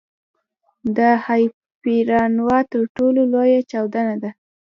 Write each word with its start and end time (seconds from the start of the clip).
د 0.97 0.99
هایپرنووا 1.25 2.59
تر 2.71 2.81
ټولو 2.95 3.21
لویه 3.33 3.61
چاودنه 3.71 4.15
ده. 4.21 4.29